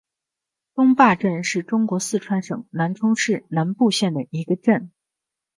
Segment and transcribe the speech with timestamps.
[0.73, 4.89] 东坝镇是中国四川省南充市南部县的一个镇。